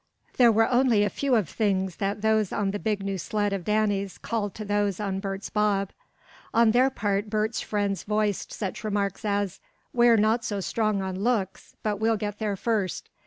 There 0.37 0.51
were 0.51 0.67
only 0.67 1.03
a 1.03 1.11
few 1.11 1.35
of 1.35 1.47
things 1.47 1.97
that 1.97 2.23
those 2.23 2.51
on 2.51 2.71
the 2.71 2.79
big 2.79 3.03
new 3.03 3.19
sled 3.19 3.53
of 3.53 3.63
Danny's, 3.63 4.17
called 4.17 4.55
to 4.55 4.65
those 4.65 4.99
on 4.99 5.19
Bert's 5.19 5.51
bob. 5.51 5.91
On 6.55 6.71
their 6.71 6.89
part 6.89 7.29
Bert's 7.29 7.61
friends 7.61 8.01
voiced 8.01 8.51
such 8.51 8.83
remarks 8.83 9.23
as: 9.23 9.59
"We're 9.93 10.17
not 10.17 10.43
so 10.43 10.59
strong 10.59 11.03
on 11.03 11.19
looks, 11.19 11.75
but 11.83 11.97
we'll 11.99 12.17
get 12.17 12.39
there 12.39 12.55
first!" 12.57 13.11